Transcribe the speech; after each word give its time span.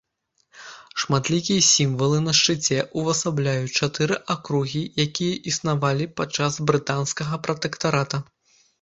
Шматлікія 1.03 1.65
сімвалы 1.71 2.17
на 2.29 2.33
шчыце 2.39 2.79
ўвасабляюць 3.03 3.75
чатыры 3.83 4.15
акругі, 4.37 4.83
якія 5.07 5.39
існавалі 5.55 6.13
падчас 6.19 6.53
брытанскага 6.69 7.35
пратэктарата. 7.49 8.17